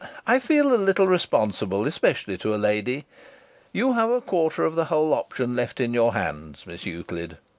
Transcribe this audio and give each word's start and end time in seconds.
I 0.25 0.39
feel 0.39 0.73
a 0.73 0.81
little 0.81 1.05
responsible, 1.05 1.85
especially 1.85 2.35
to 2.39 2.55
a 2.55 2.55
lady. 2.57 3.05
You 3.71 3.93
have 3.93 4.09
a 4.09 4.19
quarter 4.19 4.65
of 4.65 4.73
the 4.73 4.85
whole 4.85 5.13
option 5.13 5.55
left 5.55 5.79
in 5.79 5.93
your 5.93 6.13
hands, 6.13 6.65
Miss 6.65 6.87
Euclid. 6.87 7.37